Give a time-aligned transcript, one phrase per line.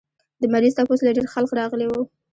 [0.41, 2.01] د مريض تپوس له ډېر خلق راغلي وو